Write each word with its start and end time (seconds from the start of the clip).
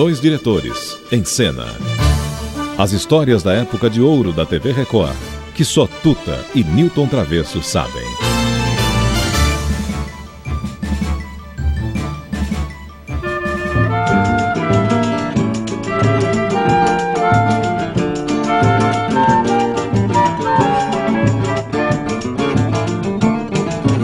dois 0.00 0.20
diretores, 0.20 0.96
em 1.10 1.24
cena. 1.24 1.66
As 2.78 2.92
histórias 2.92 3.42
da 3.42 3.52
época 3.52 3.90
de 3.90 4.00
ouro 4.00 4.32
da 4.32 4.46
TV 4.46 4.70
Record, 4.70 5.16
que 5.56 5.64
só 5.64 5.88
Tuta 5.88 6.38
e 6.54 6.62
Newton 6.62 7.08
Travesso 7.08 7.60
sabem. 7.64 8.04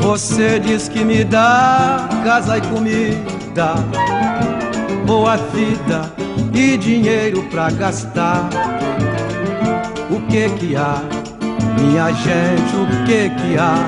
Você 0.02 0.58
diz 0.58 0.88
que 0.88 1.04
me 1.04 1.22
dá 1.22 2.08
casa 2.24 2.58
e 2.58 2.62
comida, 2.62 3.76
boa 5.04 5.36
vida 5.36 6.10
e 6.52 6.76
dinheiro 6.76 7.42
pra 7.44 7.70
gastar. 7.70 8.48
O 10.10 10.20
que 10.26 10.48
que 10.50 10.76
há, 10.76 11.02
minha 11.78 12.10
gente, 12.12 12.76
o 12.76 13.04
que 13.04 13.30
que 13.30 13.58
há? 13.58 13.86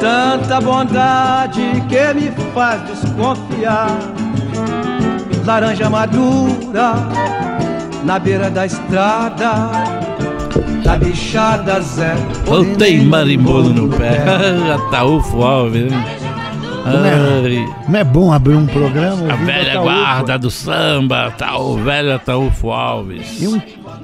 Tanta 0.00 0.60
bondade 0.60 1.62
que 1.88 2.14
me 2.14 2.30
faz 2.52 2.82
desconfiar. 2.82 3.96
Laranja 5.44 5.90
madura 5.90 6.94
na 8.04 8.18
beira 8.18 8.50
da 8.50 8.66
estrada 8.66 9.70
da 10.84 10.96
bichada 10.98 11.80
Zé. 11.80 12.14
Voltei 12.44 13.04
marimbolo 13.04 13.70
no 13.70 13.88
pé. 13.88 14.22
Ataúfo 14.74 15.42
Alves. 15.42 15.92
Como 16.84 17.06
é, 17.06 17.84
como 17.84 17.96
é 17.96 18.04
bom 18.04 18.30
abrir 18.30 18.56
um 18.56 18.66
programa. 18.66 19.32
A 19.32 19.36
velha 19.36 19.72
Ataúfo. 19.72 19.84
guarda 19.84 20.38
do 20.38 20.50
samba, 20.50 21.30
tá, 21.30 21.56
o 21.56 21.78
velho 21.78 22.14
Ataúfo 22.14 22.70
Alves. 22.70 23.40
E 23.40 23.48
um 23.48 23.58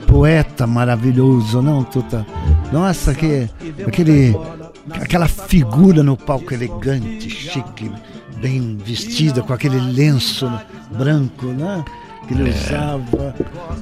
poeta 0.06 0.66
maravilhoso, 0.66 1.60
não, 1.60 1.84
Tuta? 1.84 2.26
Nossa, 2.72 3.14
que, 3.14 3.50
aquele, 3.86 4.34
aquela 4.92 5.28
figura 5.28 6.02
no 6.02 6.16
palco 6.16 6.54
elegante, 6.54 7.28
chique, 7.28 7.92
bem 8.40 8.78
vestida, 8.82 9.42
com 9.42 9.52
aquele 9.52 9.78
lenço 9.78 10.50
branco, 10.90 11.46
né? 11.46 11.84
Que 12.26 12.32
ele 12.32 12.48
usava, 12.48 13.34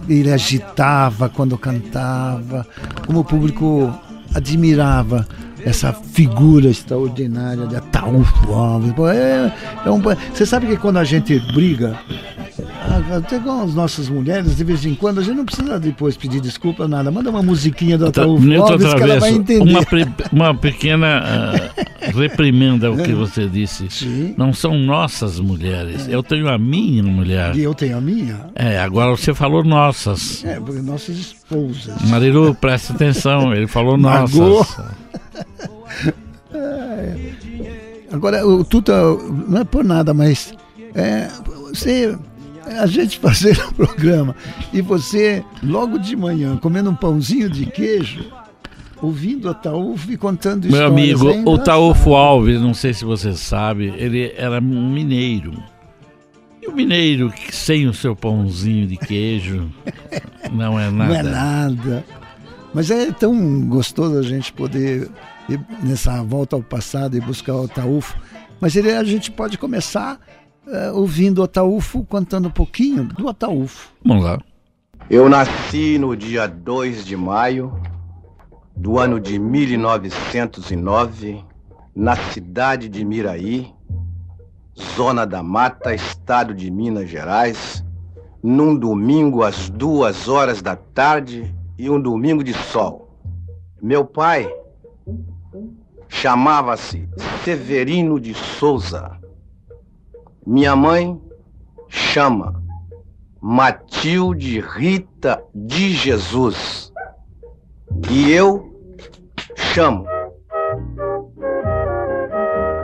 ele 0.09 0.33
agitava 0.33 1.29
quando 1.29 1.57
cantava, 1.57 2.67
como 3.07 3.21
o 3.21 3.25
público 3.25 3.95
admirava 4.35 5.27
essa 5.65 5.93
figura 5.93 6.69
extraordinária 6.69 7.67
de 7.67 7.77
Ataúfo 7.99 9.07
é, 9.09 9.53
é 9.85 9.91
um, 9.91 10.01
você 10.01 10.47
sabe 10.47 10.67
que 10.67 10.77
quando 10.77 10.99
a 10.99 11.05
gente 11.05 11.39
briga, 11.53 11.99
até 13.17 13.39
com 13.39 13.63
as 13.63 13.75
nossas 13.75 14.09
mulheres, 14.09 14.57
de 14.57 14.65
vez 14.65 14.85
em 14.85 14.95
quando, 14.95 15.21
a 15.21 15.23
gente 15.23 15.37
não 15.37 15.45
precisa 15.45 15.79
depois 15.79 16.17
pedir 16.17 16.41
desculpa, 16.41 16.89
nada. 16.89 17.11
Manda 17.11 17.31
uma 17.31 17.43
musiquinha 17.43 17.99
do 17.99 18.07
Ataúfo 18.07 18.53
Alves 18.55 18.95
que 18.95 19.03
ela 19.03 19.21
vai 19.21 19.31
entender. 19.33 19.71
uma, 19.71 19.85
pre- 19.85 20.07
uma 20.33 20.55
pequena 20.55 21.23
ah, 21.25 22.11
reprimenda 22.15 22.89
ao 22.89 22.97
que 22.97 23.13
você 23.13 23.47
disse. 23.47 23.89
Sim. 23.91 24.35
Não 24.37 24.53
são 24.53 24.79
nossas 24.79 25.39
mulheres. 25.41 26.09
Eu 26.09 26.23
tenho 26.23 26.49
a 26.49 26.59
minha 26.59 27.03
mulher. 27.03 27.55
E 27.57 27.63
eu 27.63 27.75
tenho 27.75 27.99
a 27.99 28.01
minha. 28.01 28.47
É, 28.55 28.79
agora 28.79 29.11
você 29.11 29.35
falou 29.35 29.65
nossas. 29.65 30.45
É, 30.45 30.59
porque 30.61 30.81
nossas 30.81 31.17
esposas. 31.17 32.03
Marilu, 32.09 32.55
presta 32.55 32.93
atenção, 32.93 33.53
ele 33.53 33.67
falou 33.67 33.97
nossas. 33.97 34.77
Agora, 38.11 38.47
o 38.47 38.65
Tuta, 38.65 38.95
não 39.47 39.61
é 39.61 39.65
por 39.65 39.85
nada, 39.85 40.15
mas 40.15 40.53
é, 40.95 41.29
você, 41.47 42.17
a 42.65 42.87
gente 42.87 43.19
fazer 43.19 43.59
o 43.69 43.75
programa 43.75 44.35
e 44.73 44.81
você, 44.81 45.45
logo 45.63 45.99
de 45.99 46.17
manhã, 46.17 46.57
comendo 46.57 46.91
um 46.91 46.95
pãozinho 46.95 47.51
de 47.51 47.67
queijo, 47.67 48.25
ouvindo 49.01 49.49
a 49.49 49.55
Taúf 49.55 50.11
e 50.11 50.17
contando 50.17 50.65
Meu 50.65 50.73
histórias. 50.73 51.23
amigo, 51.23 51.31
é 51.31 51.51
o. 51.51 51.59
Taúfo 51.59 52.15
Alves, 52.15 52.61
não 52.61 52.75
sei 52.75 52.95
se 52.95 53.05
você 53.05 53.35
sabe, 53.35 53.93
ele 53.97 54.33
era 54.37 54.59
um 54.59 54.91
mineiro. 54.91 55.53
E 56.63 56.67
o 56.67 56.75
mineiro 56.75 57.33
sem 57.51 57.87
o 57.87 57.95
seu 57.95 58.17
pãozinho 58.17 58.87
de 58.87 58.97
queijo 58.97 59.71
não 60.53 60.79
é 60.79 60.91
nada. 60.91 61.13
Não 61.13 61.21
é 61.21 61.23
nada. 61.23 62.05
Mas 62.75 62.91
é 62.91 63.11
tão 63.13 63.61
gostoso 63.63 64.19
a 64.19 64.23
gente 64.23 64.53
poder 64.53 65.09
ir 65.49 65.61
nessa 65.83 66.23
volta 66.23 66.57
ao 66.57 66.63
passado 66.63 67.17
e 67.17 67.21
buscar 67.21 67.55
o 67.55 67.65
Ataúfo. 67.65 68.17
Mas 68.61 68.77
ele, 68.77 68.93
a 68.93 69.05
gente 69.05 69.31
pode 69.31 69.57
começar 69.57 70.21
eh, 70.67 70.91
ouvindo 70.93 71.39
o 71.39 71.45
Ataúfo, 71.45 72.05
contando 72.05 72.49
um 72.49 72.51
pouquinho 72.51 73.05
do 73.05 73.29
Ataúfo. 73.29 73.91
Vamos 74.05 74.25
lá. 74.25 74.39
Eu 75.09 75.29
nasci 75.29 75.99
no 75.99 76.15
dia 76.15 76.47
2 76.47 77.05
de 77.05 77.17
maio 77.17 77.81
do 78.77 78.99
ano 78.99 79.19
de 79.19 79.39
1909, 79.39 81.43
na 81.95 82.15
cidade 82.15 82.89
de 82.89 83.05
Miraí, 83.05 83.73
Zona 84.95 85.27
da 85.27 85.43
Mata, 85.43 85.95
estado 85.95 86.55
de 86.55 86.71
Minas 86.71 87.09
Gerais, 87.09 87.83
num 88.43 88.77
domingo 88.77 89.43
às 89.43 89.71
duas 89.71 90.29
horas 90.29 90.63
da 90.63 90.77
tarde 90.77 91.53
e 91.77 91.91
um 91.91 92.01
domingo 92.01 92.45
de 92.45 92.53
sol. 92.53 93.19
Meu 93.83 94.05
pai 94.05 94.49
chamava-se 96.09 97.09
Severino 97.45 98.19
de 98.19 98.35
Souza. 98.35 99.19
Minha 100.47 100.75
mãe 100.75 101.21
chama 101.89 102.63
Matilde 103.41 104.61
Rita 104.61 105.43
de 105.55 105.93
Jesus. 105.93 106.93
E 108.11 108.31
eu 108.33 108.73
chamo 109.57 110.07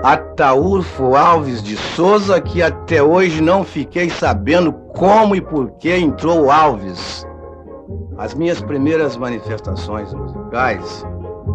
Ataúfo 0.02 1.16
Alves 1.16 1.62
de 1.62 1.76
Souza, 1.76 2.40
que 2.40 2.62
até 2.62 3.02
hoje 3.02 3.40
não 3.40 3.64
fiquei 3.64 4.10
sabendo 4.10 4.72
como 4.94 5.34
e 5.34 5.40
por 5.40 5.70
que 5.78 5.96
entrou 5.96 6.50
Alves. 6.50 7.26
As 8.18 8.34
minhas 8.34 8.60
primeiras 8.60 9.16
manifestações 9.16 10.12
musicais 10.12 11.04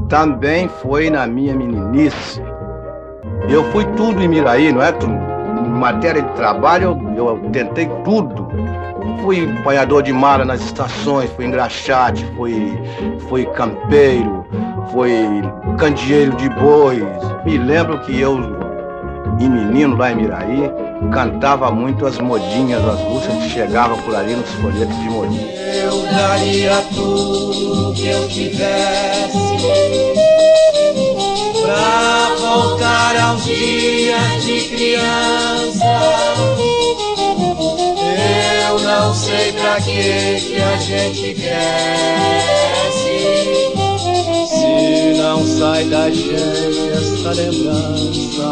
também 0.07 0.67
foi 0.67 1.09
na 1.09 1.25
minha 1.27 1.55
meninice. 1.55 2.41
Eu 3.49 3.63
fui 3.71 3.85
tudo 3.95 4.21
em 4.21 4.27
Miraí, 4.27 4.71
não 4.71 4.81
é? 4.81 4.89
Em 4.89 5.69
matéria 5.69 6.21
de 6.21 6.33
trabalho, 6.33 6.99
eu, 7.15 7.27
eu 7.27 7.49
tentei 7.51 7.87
tudo. 8.03 8.47
Fui 9.21 9.49
apanhador 9.59 10.03
de 10.03 10.13
mala 10.13 10.45
nas 10.45 10.61
estações, 10.61 11.29
fui 11.31 11.45
engraxate, 11.45 12.25
fui, 12.35 12.79
fui 13.27 13.45
campeiro, 13.45 14.45
fui 14.91 15.11
candeeiro 15.77 16.35
de 16.35 16.49
bois. 16.49 17.03
Me 17.45 17.57
lembro 17.57 17.99
que 17.99 18.19
eu, 18.19 18.37
em 19.39 19.49
menino 19.49 19.95
lá 19.95 20.11
em 20.11 20.15
Miraí, 20.15 20.69
cantava 21.11 21.71
muito 21.71 22.05
as 22.05 22.17
modinhas, 22.19 22.85
as 22.85 22.99
músicas 22.99 23.37
que 23.43 23.49
chegavam 23.49 23.97
por 23.99 24.15
ali 24.15 24.35
nos 24.35 24.49
folhetos 24.55 24.97
de 24.97 25.09
modinha. 25.09 25.47
Eu 25.83 26.03
daria 26.03 26.83
tudo 26.93 27.93
que 27.93 28.07
eu 28.07 28.27
tivesse 28.27 29.37
pra 31.61 32.35
voltar 32.39 33.15
aos 33.17 33.43
dias 33.45 34.43
de 34.43 34.61
criança. 34.69 35.85
Eu 38.69 38.79
não 38.79 39.13
sei 39.13 39.53
pra 39.53 39.75
que 39.77 40.39
que 40.41 40.61
a 40.61 40.77
gente 40.77 41.33
cresce 41.35 42.59
não 45.29 45.45
sai 45.45 45.83
da 45.85 46.09
gente 46.09 46.89
esta 46.91 47.33
lembrança. 47.33 48.49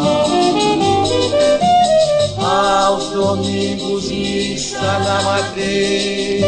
Aos 2.38 3.08
domingos 3.10 4.08
missa 4.12 4.80
na 4.80 5.22
madeira 5.22 6.46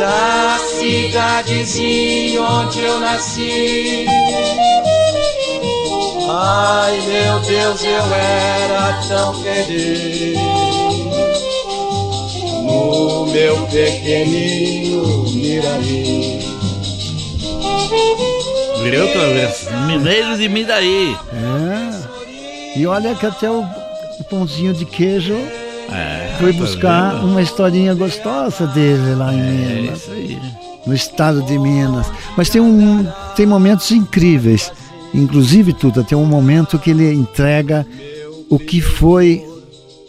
da 0.00 0.58
cidadezinha 0.76 2.42
onde 2.42 2.80
eu 2.80 2.98
nasci. 2.98 4.06
Ai 6.28 7.00
meu 7.02 7.38
Deus, 7.40 7.84
eu 7.84 8.14
era 8.14 9.00
tão 9.08 9.34
feliz 9.34 10.36
no 12.64 13.26
meu 13.26 13.66
pequenino 13.68 15.22
Miraí. 15.30 16.59
Virei 18.82 19.00
outra 19.00 19.26
vez. 19.28 19.68
Mineiro 19.86 20.36
de 20.36 20.48
Midaí. 20.48 21.16
É. 21.32 22.78
E 22.78 22.86
olha 22.86 23.14
que 23.14 23.26
até 23.26 23.50
o, 23.50 23.64
pãozinho 24.28 24.72
de 24.72 24.84
queijo 24.84 25.34
É, 25.90 26.36
foi 26.38 26.52
tá 26.52 26.58
buscar 26.60 27.14
vendo? 27.14 27.26
uma 27.26 27.42
historinha 27.42 27.94
gostosa 27.94 28.66
dele 28.68 29.14
lá 29.16 29.32
em 29.34 29.38
É 29.40 29.42
Minas, 29.80 29.98
isso 30.02 30.10
aí. 30.12 30.38
no 30.86 30.94
estado 30.94 31.42
de 31.42 31.58
Minas. 31.58 32.06
Mas 32.36 32.48
tem, 32.48 32.60
um, 32.60 33.06
tem 33.34 33.44
momentos 33.46 33.90
incríveis. 33.90 34.72
Inclusive, 35.12 35.72
Tuta, 35.72 36.04
tem 36.04 36.16
um 36.16 36.24
momento 36.26 36.78
que 36.78 36.90
ele 36.90 37.12
entrega 37.12 37.84
o 38.48 38.58
que 38.58 38.80
foi 38.80 39.44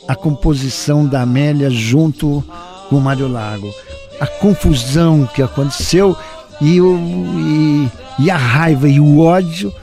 a 0.07 0.13
composição 0.15 1.05
da 1.07 1.21
Amélia 1.23 1.69
junto 1.71 2.43
com 2.89 2.97
o 2.97 3.01
Mário 3.01 3.27
Lago. 3.27 3.73
A 4.19 4.27
confusão 4.27 5.27
que 5.33 5.41
aconteceu 5.41 6.15
e, 6.61 6.79
o, 6.79 6.97
e, 7.37 7.91
e 8.19 8.29
a 8.31 8.37
raiva 8.37 8.87
e 8.87 8.99
o 8.99 9.19
ódio 9.19 9.73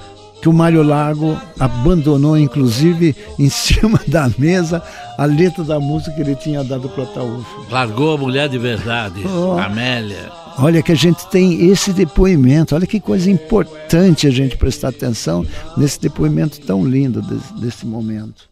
que 0.41 0.49
o 0.49 0.53
Mário 0.53 0.83
Lago 0.83 1.37
abandonou, 1.59 2.39
inclusive, 2.39 3.15
em 3.39 3.49
cima 3.49 4.01
da 4.07 4.31
mesa, 4.39 4.83
a 5.17 5.25
letra 5.25 5.65
da 5.65 5.81
música 5.81 6.13
que 6.13 6.21
ele 6.21 6.37
tinha 6.37 6.63
dado 6.63 6.89
para 6.89 7.03
o 7.03 7.05
Ataúfo. 7.05 7.67
Largou 7.71 8.15
a 8.15 8.19
mulher 8.19 8.49
de 8.49 8.59
verdade, 8.59 9.25
Oh. 9.27 9.59
Amélia. 9.59 10.31
Olha 10.61 10.83
que 10.83 10.91
a 10.91 10.97
gente 10.97 11.25
tem 11.29 11.69
esse 11.69 11.93
depoimento, 11.93 12.75
olha 12.75 12.87
que 12.87 12.99
coisa 12.99 13.31
importante 13.31 14.27
a 14.27 14.31
gente 14.31 14.57
prestar 14.57 14.89
atenção 14.89 15.47
nesse 15.77 16.01
depoimento 16.01 16.61
tão 16.61 16.85
lindo 16.85 17.23
desse, 17.23 17.55
desse 17.55 17.87
momento. 17.87 18.51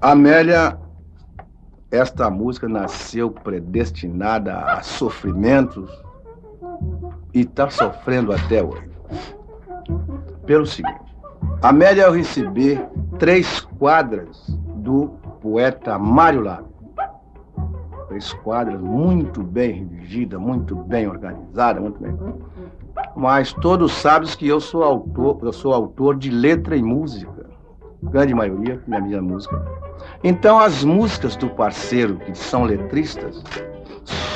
Amélia, 0.00 0.78
esta 1.90 2.30
música 2.30 2.68
nasceu 2.68 3.30
predestinada 3.30 4.58
a 4.58 4.80
sofrimentos 4.82 5.90
e 7.34 7.40
está 7.40 7.70
sofrendo 7.70 8.32
até 8.32 8.62
hoje. 8.62 8.88
Pelo 10.46 10.66
seguinte, 10.66 11.10
Amélia 11.62 12.04
eu 12.04 12.12
recebi 12.12 12.80
três 13.18 13.60
quadras 13.78 14.46
do 14.76 15.08
poeta 15.42 15.98
Mário 15.98 16.42
Lago. 16.42 16.70
Três 18.08 18.32
quadras 18.32 18.80
muito 18.80 19.42
bem 19.42 19.72
redigidas, 19.72 20.40
muito 20.40 20.74
bem 20.74 21.06
organizadas, 21.06 21.82
muito 21.82 22.00
bem. 22.00 22.16
Mas 23.14 23.52
todos 23.52 23.92
sabem 23.92 24.28
que 24.30 24.48
eu 24.48 24.60
sou 24.60 24.82
autor, 24.82 25.38
eu 25.42 25.52
sou 25.52 25.72
autor 25.72 26.16
de 26.16 26.30
letra 26.30 26.76
e 26.76 26.82
música. 26.82 27.46
Grande 28.04 28.34
maioria 28.34 28.82
na 28.86 28.98
minha 28.98 29.20
música. 29.20 29.62
Então 30.24 30.58
as 30.58 30.82
músicas 30.82 31.36
do 31.36 31.48
parceiro, 31.50 32.16
que 32.16 32.34
são 32.34 32.64
letristas, 32.64 33.44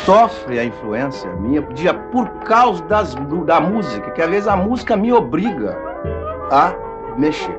sofrem 0.05 0.59
a 0.59 0.65
influência 0.65 1.31
minha 1.37 1.63
de- 1.63 1.93
por 2.13 2.29
causa 2.45 2.83
das, 2.85 3.15
da 3.47 3.61
música, 3.61 4.11
que 4.11 4.23
às 4.23 4.29
vezes 4.31 4.49
a 4.49 4.57
música 4.57 4.97
me 4.97 5.13
obriga 5.13 5.77
a 6.51 6.73
mexer. 7.17 7.57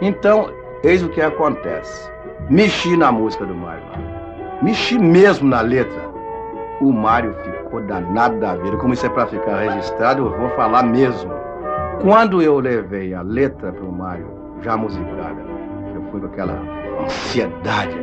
Então, 0.00 0.50
eis 0.82 1.02
o 1.02 1.08
que 1.08 1.20
acontece. 1.20 2.10
Mexi 2.48 2.96
na 2.96 3.10
música 3.10 3.44
do 3.44 3.54
Mário. 3.54 3.82
Mexi 4.62 4.98
mesmo 4.98 5.48
na 5.48 5.60
letra. 5.60 6.02
O 6.80 6.92
Mário 6.92 7.34
ficou 7.42 7.80
danado 7.80 8.38
da 8.38 8.54
vida. 8.56 8.76
Como 8.76 8.92
isso 8.92 9.06
é 9.06 9.08
para 9.08 9.26
ficar 9.26 9.56
registrado, 9.60 10.26
eu 10.26 10.38
vou 10.38 10.50
falar 10.50 10.82
mesmo. 10.82 11.32
Quando 12.02 12.42
eu 12.42 12.58
levei 12.58 13.14
a 13.14 13.22
letra 13.22 13.72
para 13.72 13.84
o 13.84 13.92
Mário, 13.92 14.26
já 14.62 14.76
musicada, 14.76 15.42
eu 15.94 16.02
fui 16.10 16.20
com 16.20 16.26
aquela 16.26 16.60
ansiedade 17.02 17.96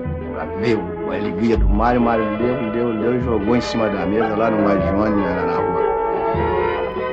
para 0.45 0.57
ver 0.57 0.79
a 1.09 1.15
alegria 1.15 1.57
do 1.57 1.69
Mário. 1.69 2.01
Mário 2.01 2.23
leu, 2.39 2.71
leu, 2.71 2.89
leu 2.89 3.15
e 3.15 3.21
jogou 3.21 3.55
em 3.55 3.61
cima 3.61 3.89
da 3.89 4.05
mesa 4.05 4.35
lá 4.35 4.49
no 4.49 4.63
Majone, 4.63 5.23
era 5.23 5.45
na 5.45 5.57
rua 5.57 5.91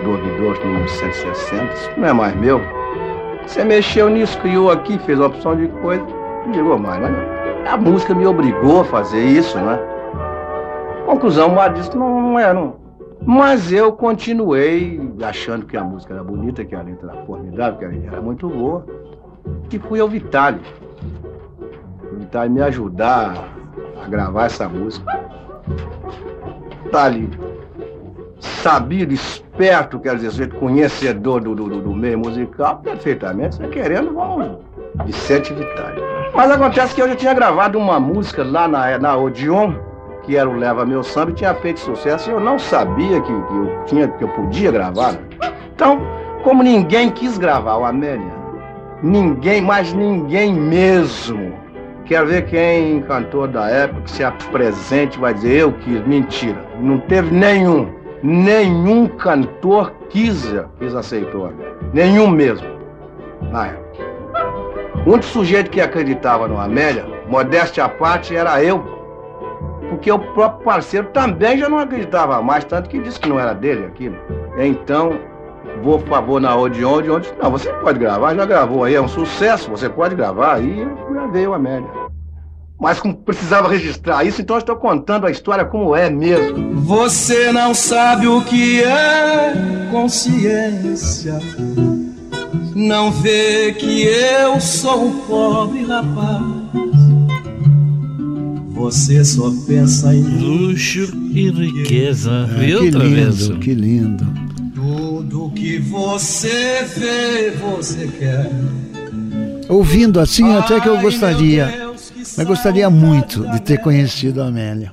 do 0.03 0.11
Ouvidor, 0.11 0.59
número 0.65 0.89
160. 0.89 1.75
Isso 1.75 1.91
não 1.97 2.09
é 2.09 2.13
mais 2.13 2.35
meu. 2.37 2.61
Você 3.47 3.65
mexeu 3.65 4.09
nisso, 4.09 4.39
criou 4.41 4.71
aqui, 4.71 4.99
fez 5.01 5.21
opção 5.21 5.57
de 5.57 5.69
coisa. 5.81 6.05
Não 6.47 6.53
ligou 6.53 6.79
mais, 6.79 7.01
mas 7.01 7.69
a 7.69 7.77
música 7.77 8.15
me 8.15 8.27
obrigou 8.27 8.81
a 8.81 8.85
fazer 8.85 9.23
isso, 9.23 9.59
né? 9.59 9.79
Conclusão, 11.05 11.49
o 11.49 11.55
Mário 11.55 11.77
disse, 11.77 11.97
não, 11.97 12.21
não 12.21 12.39
é, 12.39 12.53
não. 12.53 12.77
Mas 13.27 13.73
eu 13.73 13.93
continuei 13.93 15.01
achando 15.23 15.67
que 15.67 15.77
a 15.77 15.83
música 15.83 16.15
era 16.15 16.23
bonita, 16.23 16.65
que 16.65 16.75
a 16.75 16.83
letra 16.83 17.11
era 17.13 17.23
formidável, 17.25 17.79
que 17.79 17.85
a 17.85 17.89
letra 17.89 18.13
era 18.13 18.21
muito 18.23 18.49
boa. 18.49 18.87
E 19.71 19.79
fui 19.79 20.01
ao 20.01 20.09
Vitale. 20.09 20.61
O 22.29 22.31
Vitale 22.31 22.51
me 22.51 22.61
ajudar 22.61 23.49
a 24.05 24.07
gravar 24.07 24.45
essa 24.45 24.69
música. 24.69 25.19
Vitale, 26.85 27.31
sabido, 28.39 29.15
esperto, 29.15 29.99
quer 29.99 30.17
dizer, 30.17 30.53
conhecedor 30.53 31.41
do, 31.41 31.55
do, 31.55 31.81
do 31.81 31.95
meio 31.95 32.19
musical, 32.19 32.81
perfeitamente, 32.81 33.57
você 33.57 33.67
querendo, 33.69 34.13
vamos, 34.13 34.59
Vicente 35.07 35.55
Vitale. 35.55 36.03
Mas 36.35 36.51
acontece 36.51 36.95
que 36.95 37.01
eu 37.01 37.09
já 37.09 37.17
tinha 37.17 37.33
gravado 37.33 37.79
uma 37.79 37.99
música 37.99 38.45
lá 38.45 38.69
na, 38.69 38.99
na 38.99 39.17
Odeon, 39.17 39.73
que 40.25 40.37
era 40.37 40.51
o 40.51 40.55
Leva 40.55 40.85
Meu 40.85 41.03
Samba, 41.03 41.31
e 41.31 41.35
tinha 41.35 41.55
feito 41.55 41.81
sucesso, 41.81 42.29
e 42.29 42.35
eu 42.35 42.41
não 42.41 42.59
sabia 42.59 43.23
que, 43.23 43.33
que 43.33 43.55
eu, 43.55 43.85
tinha, 43.87 44.07
que 44.07 44.25
eu 44.25 44.29
podia 44.29 44.71
gravar. 44.71 45.17
Então, 45.75 46.03
como 46.45 46.63
ninguém 46.63 47.09
quis 47.09 47.39
gravar 47.39 47.79
o 47.79 47.87
Amélia, 47.87 48.35
ninguém, 49.03 49.63
mas 49.63 49.95
ninguém 49.95 50.53
mesmo, 50.53 51.55
quer 52.09 52.25
ver 52.25 52.47
quem 52.47 53.03
cantor 53.03 53.49
da 53.49 53.69
época 53.69 54.01
que 54.01 54.11
se 54.11 54.25
apresente 54.25 55.19
vai 55.19 55.35
dizer 55.35 55.61
eu 55.61 55.73
quis, 55.75 56.05
mentira, 56.07 56.65
não 56.81 56.99
teve 57.01 57.31
nenhum, 57.33 57.93
nenhum 58.23 59.07
cantor 59.07 59.93
quis, 60.09 60.55
quis 60.79 60.95
aceitou, 60.95 61.53
nenhum 61.93 62.29
mesmo, 62.29 62.67
na 63.53 63.67
época. 63.67 63.89
O 65.07 65.11
único 65.11 65.27
sujeito 65.27 65.71
que 65.71 65.81
acreditava 65.81 66.49
no 66.49 66.59
Amélia, 66.59 67.05
modéstia 67.29 67.85
à 67.85 67.89
parte, 67.89 68.35
era 68.35 68.63
eu. 68.65 68.83
Porque 69.91 70.11
o 70.11 70.19
próprio 70.19 70.65
parceiro 70.65 71.09
também 71.09 71.59
já 71.59 71.69
não 71.69 71.79
acreditava 71.79 72.43
mais, 72.43 72.65
tanto 72.65 72.89
que 72.89 72.99
disse 72.99 73.21
que 73.21 73.29
não 73.29 73.39
era 73.39 73.55
dele 73.55 73.87
aquilo. 73.87 74.17
Então, 74.59 75.19
vou 75.83 75.99
por 75.99 76.09
favor 76.09 76.41
na 76.41 76.55
Odeon, 76.57 76.95
Odeon 76.95 77.21
disse, 77.21 77.35
não, 77.43 77.51
você 77.51 77.73
pode 77.75 77.99
gravar, 77.99 78.35
já 78.35 78.45
gravou 78.45 78.85
aí, 78.85 78.95
é 78.95 79.01
um 79.01 79.09
sucesso, 79.09 79.71
você 79.71 79.89
pode 79.89 80.15
gravar. 80.15 80.55
Aí 80.55 80.81
eu 80.81 81.13
gravei 81.13 81.47
o 81.47 81.55
Amélia. 81.55 81.89
Mas 82.81 83.01
como 83.01 83.17
precisava 83.17 83.69
registrar 83.69 84.25
isso, 84.25 84.41
então 84.41 84.55
eu 84.57 84.61
estou 84.61 84.77
contando 84.77 85.27
a 85.27 85.31
história 85.31 85.65
como 85.65 85.97
é 85.97 86.09
mesmo. 86.09 86.75
Você 86.83 87.51
não 87.51 87.75
sabe 87.75 88.29
o 88.29 88.41
que 88.43 88.83
é 88.85 89.89
consciência. 89.91 91.41
Não 92.75 93.11
vê 93.11 93.73
que 93.73 94.05
eu 94.05 94.61
sou 94.61 95.07
um 95.07 95.13
pobre 95.27 95.85
rapaz. 95.85 96.45
Você 98.71 99.25
só 99.25 99.51
pensa 99.67 100.15
em 100.15 100.23
Luxo 100.23 101.13
e 101.35 101.51
riqueza. 101.51 102.49
É, 102.49 102.61
Viu 102.61 102.79
que 102.79 102.85
outra 102.85 103.09
vez? 103.09 103.41
lindo, 103.49 103.59
que 103.59 103.75
lindo. 103.75 104.48
Tudo 105.29 105.51
que 105.51 105.79
você 105.79 106.85
vê, 106.97 107.51
você 107.51 108.09
quer. 108.09 108.51
Ouvindo 109.69 110.19
assim, 110.19 110.55
até 110.55 110.81
que 110.81 110.89
eu 110.89 110.99
gostaria, 110.99 111.93
mas 112.37 112.47
gostaria 112.47 112.89
muito 112.89 113.47
de 113.51 113.61
ter 113.61 113.79
conhecido 113.79 114.43
a 114.43 114.47
Amélia. 114.47 114.93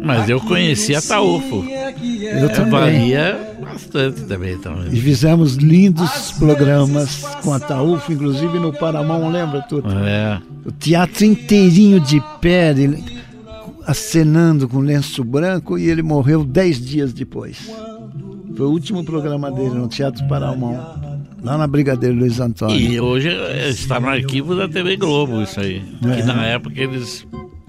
Mas 0.00 0.28
eu 0.28 0.40
conheci 0.40 0.94
a 0.94 1.02
Taúfo. 1.02 1.64
é 1.68 1.92
que 1.92 2.28
é. 2.28 2.44
Eu 2.44 2.48
também. 2.50 2.70
Valia 2.70 3.56
bastante 3.60 4.20
também. 4.22 4.54
Então. 4.54 4.86
E 4.92 5.00
fizemos 5.00 5.56
lindos 5.56 6.30
programas 6.38 7.22
com 7.42 7.52
a 7.52 7.58
Taúfo, 7.58 8.12
inclusive 8.12 8.60
no 8.60 8.72
Paramão, 8.72 9.28
lembra 9.28 9.62
tudo? 9.62 9.88
É. 9.90 10.40
O 10.64 10.70
teatro 10.70 11.24
inteirinho 11.24 11.98
de 11.98 12.22
pé, 12.40 12.70
ele 12.70 13.02
acenando 13.84 14.68
com 14.68 14.78
lenço 14.78 15.24
branco 15.24 15.76
e 15.76 15.90
ele 15.90 16.02
morreu 16.02 16.44
dez 16.44 16.80
dias 16.80 17.12
depois. 17.12 17.58
Foi 18.58 18.66
o 18.66 18.70
último 18.70 19.04
programa 19.04 19.52
dele 19.52 19.70
no 19.70 19.86
Teatro 19.86 20.26
Paramão, 20.26 20.74
lá 21.44 21.56
na 21.56 21.64
Brigadeiro 21.68 22.16
Luiz 22.16 22.40
Antônio. 22.40 22.76
E 22.76 23.00
hoje 23.00 23.28
está 23.68 24.00
no 24.00 24.08
arquivo 24.08 24.56
da 24.56 24.66
TV 24.66 24.96
Globo 24.96 25.40
isso 25.42 25.60
aí. 25.60 25.80
É. 26.04 26.16
Que 26.16 26.22
na 26.24 26.44
época 26.44 26.80
eles 26.80 27.24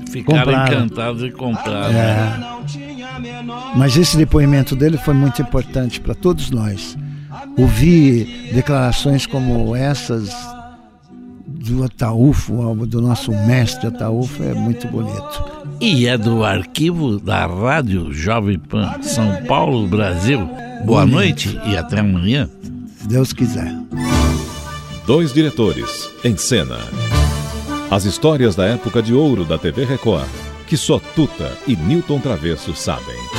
ficaram 0.10 0.46
Compraram. 0.46 0.74
encantados 0.74 1.22
e 1.22 1.29
compraram. 1.29 1.96
É. 1.96 2.39
Mas 3.75 3.96
esse 3.98 4.17
depoimento 4.17 4.75
dele 4.75 4.98
foi 4.98 5.13
muito 5.13 5.39
importante 5.43 6.01
para 6.01 6.15
todos 6.15 6.50
nós. 6.50 6.98
Ouvir 7.55 8.50
declarações 8.51 9.27
como 9.27 9.75
essas 9.75 10.36
do 11.46 11.84
Ataúfo, 11.84 12.74
do 12.88 13.00
nosso 13.00 13.31
mestre 13.46 13.86
Ataúfo, 13.89 14.41
é 14.41 14.55
muito 14.55 14.88
bonito. 14.88 15.43
E 15.79 16.08
é 16.08 16.17
do 16.17 16.43
arquivo 16.43 17.19
da 17.19 17.46
Rádio 17.46 18.12
Jovem 18.12 18.58
Pan 18.58 18.91
São 19.03 19.43
Paulo, 19.48 19.88
Brasil. 19.88 20.50
Boa 20.86 21.06
noite 21.06 21.60
e 21.66 21.78
até 21.78 22.00
amanhã. 22.00 22.50
Se 22.98 23.08
Deus 23.08 23.34
quiser. 23.34 23.72
Dois 25.06 25.34
diretores 25.34 26.10
em 26.24 26.38
cena. 26.38 26.78
As 27.90 28.06
histórias 28.06 28.56
da 28.56 28.66
época 28.66 29.02
de 29.02 29.14
ouro 29.14 29.44
da 29.44 29.58
TV 29.58 29.86
Record, 29.86 30.30
que 30.68 30.78
só 30.78 31.00
Tuta 31.16 31.52
e 31.68 31.76
Newton 31.76 32.20
Travesso 32.20 32.76
sabem. 32.76 33.38